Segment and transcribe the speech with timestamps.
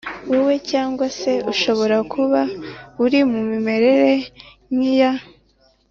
[0.29, 2.41] wawe Cyangwa se ushobora kuba
[3.03, 4.11] uri mu mimerere
[4.73, 5.11] nk iya